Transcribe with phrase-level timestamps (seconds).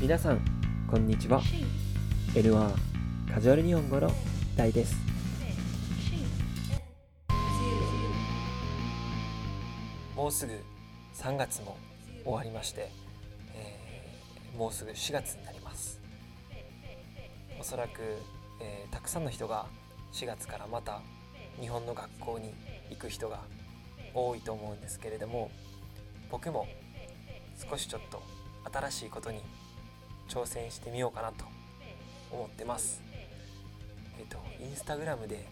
[0.00, 0.40] 皆さん
[0.90, 1.42] こんにちは。
[2.32, 2.74] N1
[3.34, 4.10] カジュアル日本語の
[4.56, 4.96] 大です。
[10.16, 10.54] もうすぐ
[11.14, 11.76] 3月も
[12.24, 12.90] 終わりまして、
[13.54, 16.00] えーもうすぐ4月になります。
[17.60, 18.00] おそらく、
[18.62, 19.66] えーたくさんの人が
[20.14, 21.02] 4月からまた
[21.60, 22.54] 日本の学校に
[22.88, 23.40] 行く人が
[24.14, 25.50] 多いと思うんですけれども
[26.30, 26.66] 僕も
[27.70, 28.22] 少しちょっと
[28.72, 29.42] 新しいことに
[30.30, 31.44] 挑戦してみようかなと
[32.30, 33.02] 思ってます。
[34.18, 35.46] えっ、とインスタグラムで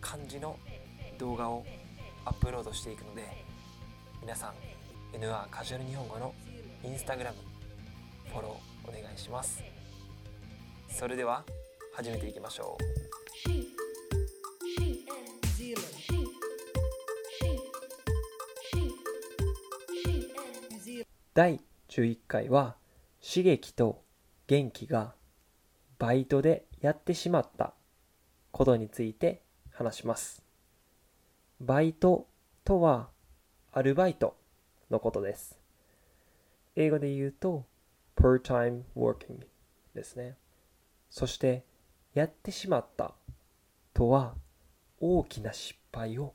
[0.00, 0.58] 漢字の
[1.18, 1.64] 動画を
[2.26, 3.24] アップロードしていくので
[4.20, 4.52] 皆さ
[5.12, 6.34] ん N1 カジュアル日本語の
[6.84, 7.36] インスタグラム
[8.30, 9.64] フォローお願いします。
[10.90, 11.44] それでは
[11.94, 12.98] 始めていきましょう。
[21.32, 22.76] 第11回は
[23.20, 24.02] 刺激と
[24.46, 25.14] 元気が
[25.98, 27.74] バイトでやってしまった
[28.52, 30.42] ことについて話します。
[31.60, 32.28] バイト
[32.64, 33.08] とは
[33.72, 34.36] アルバイト
[34.90, 35.58] のことです。
[36.76, 37.64] 英語で言うと
[38.16, 39.44] part-time working
[39.94, 40.36] ですね。
[41.10, 41.64] そして
[42.14, 43.14] やってしまった
[43.92, 44.34] とは
[45.00, 46.34] 大きな失敗を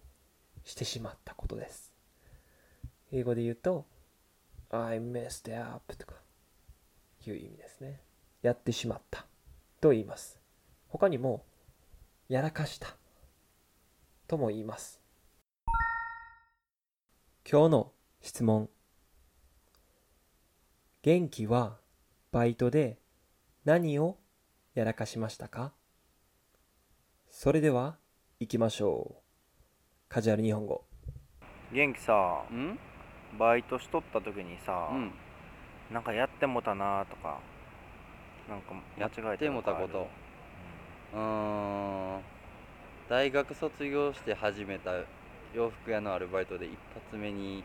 [0.64, 1.94] してしまったことです。
[3.12, 3.86] 英語で言うと
[4.70, 6.23] I messed up とか。
[7.28, 8.02] いう意味ですね。
[8.42, 9.26] やってしまった
[9.82, 10.40] と言います。
[10.88, 11.46] 他にも、
[12.30, 12.96] やらかした
[14.28, 15.02] とも言います。
[17.50, 18.70] 今日の質問。
[21.02, 21.78] 元気は
[22.32, 22.98] バイトで
[23.66, 24.18] 何を
[24.74, 25.74] やらかしましたか？
[27.30, 27.98] それでは
[28.40, 29.24] 行きましょう。
[30.08, 30.86] カジュアル日本語。
[31.74, 32.80] 元気さうん？
[33.38, 35.12] バイトしとった時にさ、うん
[35.94, 37.40] なんかやってもたなとか
[38.50, 40.08] なんか間違えやってもたこと。
[41.14, 42.22] うーん。
[43.10, 44.92] 大学卒業して始めた
[45.54, 47.64] 洋服屋のアルバイトで一発目に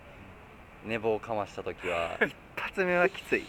[0.84, 2.18] 寝坊をかました時は。
[2.22, 3.44] 一発目はきつい。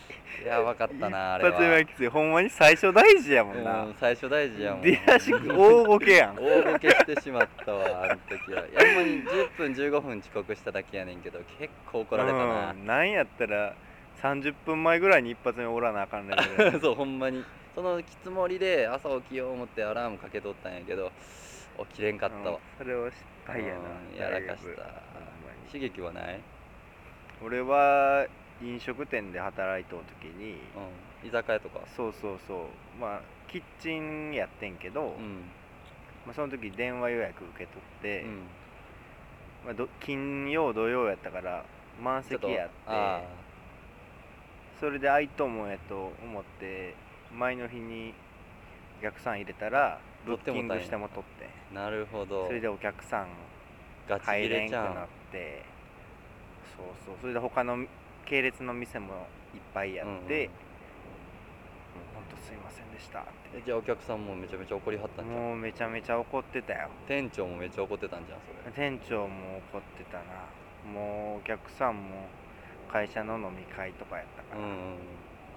[0.46, 1.50] やばかったなあれは。
[1.50, 2.08] 一発目はきつい。
[2.08, 4.82] ほんまに最初大事やもんな、うん最初大事やもん。
[4.82, 6.36] 出だし大ボケやん。
[6.40, 8.66] 大ボケしてしまったわあの時は。
[8.66, 13.76] いやほんまに10分15分遅刻しただけやねんけど結構怒られたな、うん、なんやったら
[14.22, 16.36] 30分前ぐらいに一発目おらなあかんね。
[16.36, 16.38] ん
[16.82, 17.44] そうほんまに。
[17.76, 21.12] そのきつもりで朝起きよう思ってアラームかけとったんやけど
[21.78, 23.80] 起きれんかったわ、うんそれは失敗やな。
[23.80, 24.82] うんやらかした。
[25.72, 26.40] 刺激はない？
[27.42, 28.28] 俺は
[28.62, 31.80] 飲食店で働いとう時に、うん居酒屋とか？
[31.96, 33.00] そうそうそう。
[33.00, 35.44] まあキッチンやってんけど、うん。
[36.26, 38.38] まあ、その時電話予約受け取って、うん。
[39.66, 41.64] まあ、ど金曜土曜やったから
[42.02, 43.22] 満席やってあ
[44.80, 46.96] それで空いともやと思って
[47.38, 48.14] 前の日に
[49.00, 51.50] お客さん入れたらブッキングしても取って。
[51.72, 52.48] あなるほど。
[52.48, 53.28] それでお客さん
[54.08, 55.64] 入切れんくなって。
[56.76, 57.16] そうそう。
[57.22, 57.86] それで他の
[58.26, 60.28] 系列の店もいっぱいやって、うんうん。
[60.28, 60.48] もう
[62.16, 63.24] ほんとすいませんでしたっ
[63.56, 65.40] えじゃあお客さんもめちゃめちゃ怒りはったてんじゃん。
[65.40, 66.90] もうめちゃめちゃ怒ってたよ。
[67.08, 68.90] 店長もめっちゃ怒ってたんじゃんそれ。
[68.90, 70.24] 店長も怒ってたな。
[70.92, 72.28] もうお客さんも
[72.92, 74.98] 会社の飲み会とかやったから、うんうん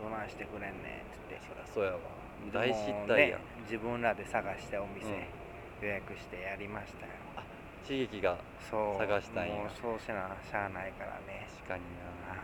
[0.02, 0.74] どないしてくれんねんっ
[1.14, 1.38] つって。
[1.46, 1.98] そりゃそうやわ。
[2.52, 5.86] 大失態やん、ね、自分らで探してお店、うん。
[5.88, 7.12] 予約してやりましたよ。
[7.86, 8.36] 刺激が
[8.68, 8.98] そう。
[8.98, 9.54] 探したんや。
[9.54, 11.46] もうそうせなしゃあないからね。
[11.58, 11.82] 確かに
[12.28, 12.40] あな。
[12.40, 12.42] あ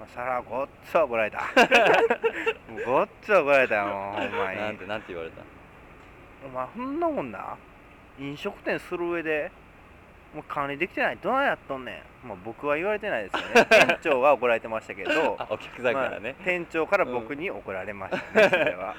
[0.00, 1.40] もう皿ごっつ怒られた。
[2.84, 4.58] ごっつ怒られたよもうほんまに。
[4.58, 5.42] なんてなんて言われた？
[6.46, 7.56] お前そんなもんな
[8.18, 9.50] 飲食店する上で
[10.38, 11.18] もう管理できてない。
[11.20, 13.66] どないやっとんねん、まあ、僕は言われてないですよね。
[13.70, 15.34] 店長が怒られてましたけど。
[15.42, 16.36] あお客さんからね。
[16.38, 18.94] まあ、店長から僕に怒られましたね、それは。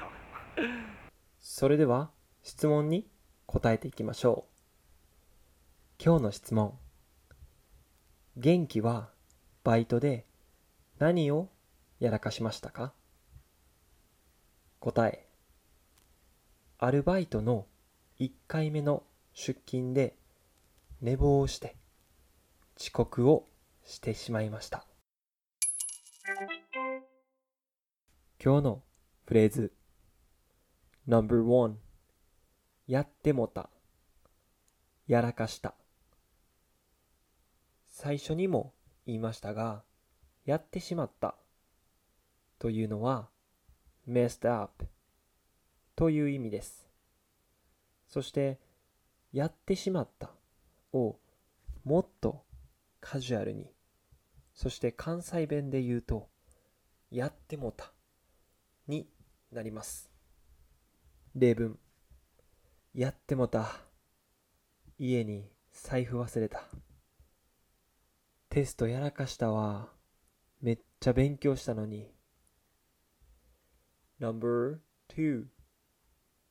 [1.39, 2.11] それでは
[2.43, 3.09] 質問に
[3.45, 6.03] 答えていきましょう。
[6.03, 6.77] 今日の質問。
[8.35, 9.09] 元気は
[9.63, 10.25] バイトで
[10.97, 11.47] 何を
[12.01, 12.91] やらかしましたか？
[14.81, 15.25] 答え。
[16.79, 17.65] アルバイトの
[18.19, 19.03] 1回目の
[19.33, 20.18] 出勤で
[21.01, 21.77] 寝坊をして
[22.77, 23.45] 遅刻を
[23.85, 24.85] してしまいました。
[28.43, 28.83] 今日の
[29.25, 29.71] フレーズ
[31.07, 31.75] No.1
[32.87, 33.69] やってもた
[35.07, 35.73] やらかした。
[37.87, 38.73] 最初にも
[39.05, 39.83] 言いましたが
[40.45, 41.35] やってしまった。
[42.59, 43.29] というのは
[44.05, 44.85] messed up
[45.95, 46.89] という意味です。
[48.09, 48.59] そして
[49.31, 50.38] やってしまった。
[50.93, 51.17] を
[51.83, 52.43] もっと
[52.99, 53.71] カジュアルに
[54.53, 56.29] そして関西弁で言うと
[57.11, 57.91] やってもた
[58.87, 59.07] に
[59.51, 60.11] なります。
[61.35, 61.79] 例文。
[62.93, 63.81] やってもた。
[64.97, 66.63] 家に財布忘れた。
[68.49, 69.89] テストやらかしたわ。
[70.61, 72.11] めっちゃ勉強したのに。
[74.19, 75.45] No.2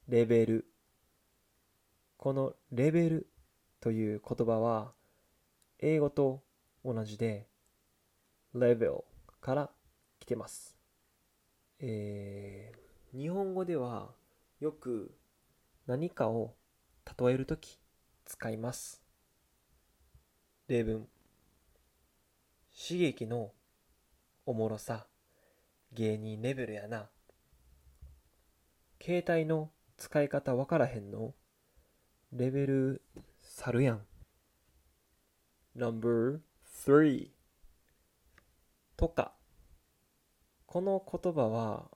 [0.08, 0.72] レベル。
[2.16, 3.26] このレベル
[3.80, 4.92] という言葉は
[5.78, 6.42] 英語と
[6.84, 7.46] 同じで
[8.54, 9.04] level
[9.40, 9.70] から
[10.18, 10.76] 来てます。
[11.80, 14.10] えー、日本語では
[14.60, 15.14] よく
[15.86, 16.54] 何かを
[17.18, 17.78] 例えるとき
[18.24, 19.02] 使います。
[20.66, 21.08] 例文
[22.76, 23.52] 刺激の
[24.44, 25.06] おもろさ
[25.92, 27.08] 芸人レベルやな
[29.02, 31.34] 携帯の使い方わからへんの
[32.32, 33.02] レベル
[33.50, 34.06] さるやん。
[35.74, 37.30] No.3
[38.96, 39.32] とか。
[40.66, 41.90] この言葉は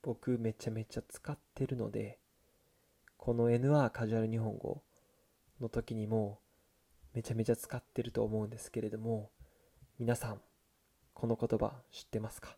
[0.00, 2.18] 僕めちゃめちゃ使ってるので
[3.18, 4.82] この NR カジュアル日本語
[5.60, 6.40] の時にも
[7.12, 9.30] めちゃめちゃ使ってると思うんですけれども
[9.98, 10.40] 皆さん
[11.12, 12.56] この言葉知ってますか？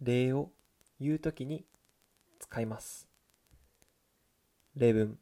[0.00, 0.50] 例を
[0.98, 1.66] 言う時に
[2.38, 3.06] 使います。
[4.74, 5.18] 例文。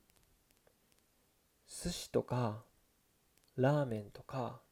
[1.69, 2.65] 寿司とか
[3.57, 4.63] ラーメンとか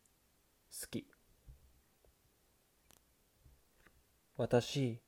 [0.81, 1.06] 好き。
[4.38, 5.00] 私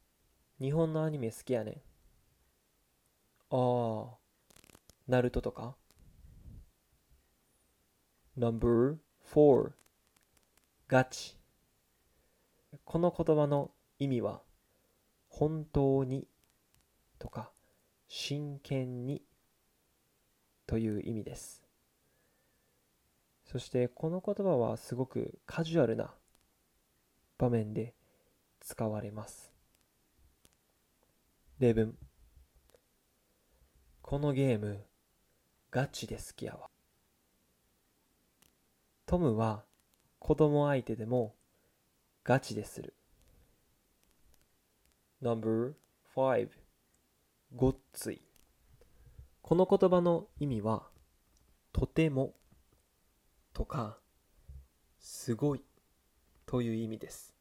[0.60, 1.74] 日本のアニメ好きやねん。
[3.50, 4.16] ああ
[5.08, 5.76] ナルトとか。
[8.36, 9.72] No.4
[10.86, 11.36] ガチ。
[12.84, 14.42] この言葉の意味は
[15.28, 16.28] 本当に
[17.18, 17.50] とか
[18.06, 19.22] 真剣に
[20.66, 21.67] という意味です。
[23.50, 26.12] そしてこの言葉はすごくカジュアルな
[27.38, 27.94] 場面で
[28.60, 29.50] 使われます。
[31.58, 31.96] 例文。
[34.02, 34.84] このゲーム
[35.70, 36.68] ガチで好きやわ。
[39.06, 39.64] トムは
[40.18, 41.34] 子供相手でも
[42.24, 42.94] ガチでする。
[45.22, 46.48] No.5
[47.56, 48.20] ごっつい。
[49.40, 50.82] この言葉の意味は
[51.72, 52.34] とても
[53.58, 53.98] とか
[55.00, 55.64] すごい
[56.46, 57.34] という意味です。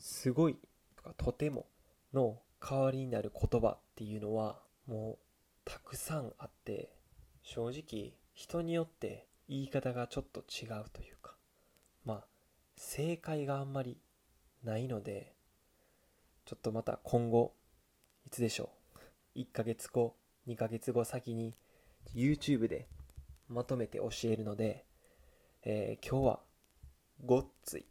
[0.00, 0.56] すごい
[0.96, 1.66] とかとても
[2.12, 4.58] の代わりになる言葉っていうのは
[4.88, 5.18] もう
[5.64, 6.90] たくさんあって
[7.44, 11.36] 正直人によって言い方がちょっと違うというか
[12.04, 12.24] まあ
[12.76, 13.96] 正解があんまり
[14.64, 15.34] ないので
[16.46, 17.54] ちょっとまた今後
[18.26, 18.70] いつでしょ
[19.36, 20.16] う1ヶ月後
[20.48, 21.54] 2ヶ月後先に
[22.12, 22.88] YouTube で
[23.48, 24.84] まとめて教えるので、
[25.62, 26.40] えー今日は
[27.22, 27.86] ごっつい。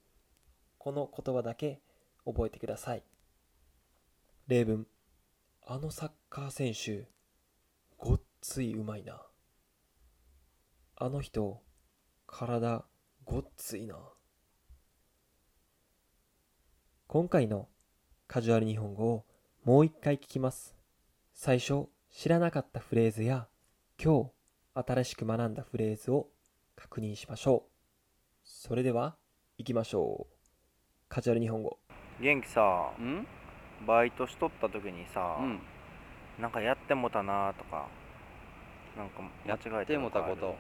[0.80, 1.82] この言葉だけ
[2.26, 3.04] 覚えてください。
[4.48, 4.88] 例文。
[5.68, 7.08] あのサッカー選手
[7.98, 9.22] ごっついうまいな。
[10.96, 11.62] あの人
[12.26, 12.86] 体
[13.24, 14.00] ごっついな。
[17.06, 17.68] 今回の
[18.28, 19.26] カジュアル日本語を
[19.64, 20.76] もう一回聞きます。
[21.36, 23.48] 最初知らなかったフレーズや
[24.04, 24.32] 今
[24.74, 26.30] 日新しく学んだフレーズを
[26.80, 27.72] 確認しましょう。
[28.42, 29.18] それでは
[29.58, 30.36] 行きましょう。
[31.10, 31.78] カジュアル日本語。
[32.22, 33.28] 元気さうん？
[33.86, 35.60] バイトしとった時にさ、うん。
[36.40, 37.88] なんかやってもたなとか
[38.98, 40.56] なんか間違えやってもたこと。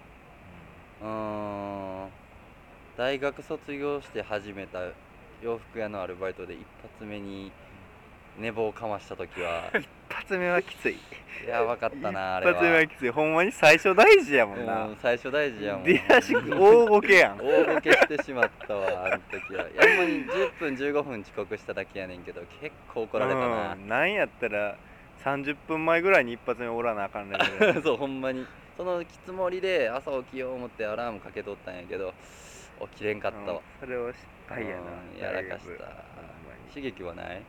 [1.01, 2.09] うーん。
[2.97, 4.79] 大学卒業して始めた
[5.41, 7.49] 洋服屋のアルバイトで一発目に
[8.37, 9.87] 寝坊をかました時は一
[10.29, 10.97] 発目はきつい。
[11.47, 12.51] やばかったなあれは。
[12.51, 13.09] 一発目はきつい。
[13.09, 15.83] ほんまに最初大事やもんな、うん最初大事やもん。
[15.83, 17.37] 出だし大ボケやん。
[17.41, 19.63] 大ボケしてしまったわあの時は。
[19.67, 23.73] いやほんまに10分15分遅刻しただけやねんけど結構怒られたな。
[23.73, 24.75] うん、なんやったら
[25.23, 28.45] 30分前ぐらいに一発目おらなあかんレベル そうほんまに。
[28.77, 32.13] そのきつもりで朝起きよう思ってアラームかけとったんやけど
[32.93, 33.59] 起きれんかったわ。
[33.81, 33.87] うん。
[33.87, 34.81] それは失敗やな。
[35.15, 35.85] うんやらかした。
[36.69, 37.41] 刺激はない？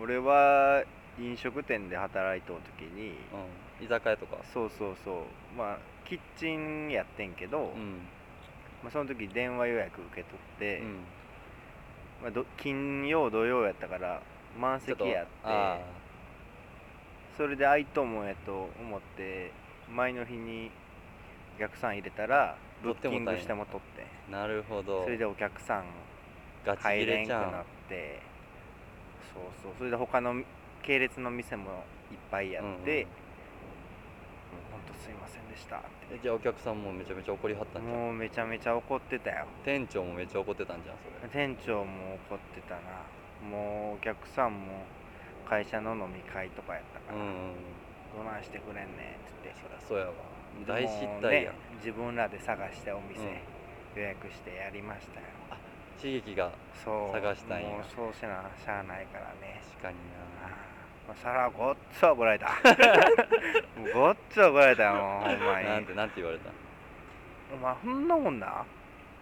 [0.00, 0.82] 俺は
[1.18, 3.16] 飲食店で働いとう時に、
[3.80, 3.84] うん。
[3.84, 4.38] 居酒屋とか？
[4.52, 5.14] そうそうそう。
[5.56, 8.06] まあキッチンやってんけど、うん。
[8.82, 10.98] まあ、その時電話予約受け取って、うん。
[12.22, 14.22] まあ、ど金曜土曜やったから
[14.58, 15.78] 満席やってあ
[17.36, 19.52] それで空いともんやと思って
[19.90, 20.70] 前の日に
[21.56, 25.02] お客さん入れたらブッキングしてもとってあなるほど。
[25.04, 25.84] それでお客さん
[26.64, 28.22] 入れんくなって。
[29.34, 29.72] そうそう。
[29.76, 30.42] それで他の
[30.86, 32.84] 系列の店もいっぱいやって、うんうん。
[32.84, 32.84] もう
[34.72, 35.80] ほんとすいませんでしたっ
[36.12, 37.98] えじゃあお客さんもめちゃめちゃ怒りはったてんじゃん？
[37.98, 39.46] もうめちゃめちゃ怒ってたよ。
[39.64, 41.46] 店長もめっちゃ怒ってたんじゃんそれ。
[41.46, 42.80] 店長も怒ってたな。
[43.48, 44.84] もうお客さんも
[45.48, 47.54] 会社の飲み会とかやったから、うんうん
[48.16, 49.52] どないしてくれんねんっつって。
[49.60, 50.12] そりゃそうやわ。
[50.60, 54.00] で大も失態やん、ね自分らで探してお店、うん。
[54.00, 55.26] 予約してやりましたよ
[55.96, 56.50] 刺激が
[56.84, 57.68] 探したんや。
[57.68, 59.60] もうそうせなしゃあないからね。
[59.72, 59.96] 確かに
[60.44, 62.48] あなー皿ごっつ怒られた。
[63.92, 65.66] ごっつ怒られたよもうほんまに。
[65.68, 66.50] なんてなんて言われた？
[67.54, 68.64] お前そんなもんな。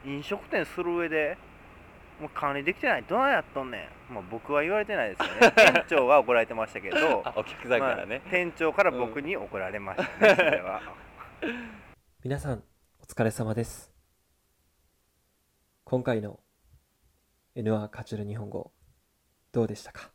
[0.04, 1.36] 飲食店する上で
[2.20, 3.02] もう管理できてない。
[3.04, 5.52] どないやっとんねん、まあ、僕は言われてないですよね。
[5.56, 7.22] 店長が怒られてましたけど。
[7.24, 8.20] あお客さんからね。
[8.24, 10.80] まあ、店長から僕に怒られましたね、それは。
[12.24, 12.62] 皆さん
[13.00, 13.92] お疲れ様です。
[15.84, 16.38] 今回の
[17.54, 18.72] N1 カチュル日本語
[19.52, 20.10] どうでしたか？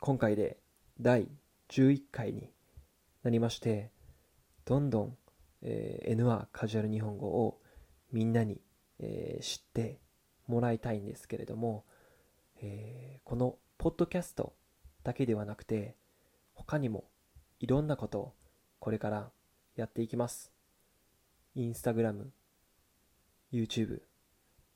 [0.00, 0.58] 今回で
[1.00, 1.28] 第
[1.70, 2.50] 11回に
[3.22, 3.90] なりまして
[4.66, 5.16] どんどん、
[5.62, 7.58] えー N1 カジュアル日本語を
[8.12, 8.60] みんなに、
[8.98, 9.98] えー知って
[10.46, 11.86] もらいたいんですけれども、
[12.60, 14.54] えーこのポッドキャスト
[15.04, 15.96] だけではなくて
[16.52, 17.04] 他にも
[17.60, 18.34] いろんなことを
[18.78, 19.30] これから
[19.74, 20.52] やっていきます。
[21.54, 22.30] インスタグラム、
[23.52, 24.02] YouTube、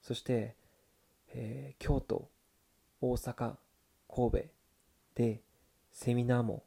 [0.01, 0.57] そして、
[1.35, 2.29] えー京都、
[3.01, 3.55] 大阪、
[4.09, 4.39] 神戸
[5.15, 5.41] で
[5.91, 6.63] セミナーも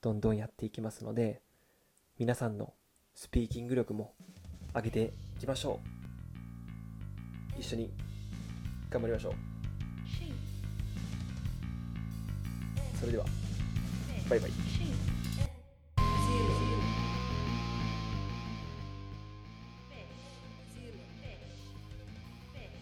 [0.00, 1.42] どんどんやっていきますので、
[2.18, 2.72] 皆さんの
[3.14, 4.14] スピーキング力も
[4.74, 5.80] 上げていきましょ
[7.56, 7.60] う。
[7.60, 7.90] 一緒に
[8.90, 9.34] 頑張りましょう。
[12.98, 13.24] それでは、
[14.28, 15.11] バイバイ。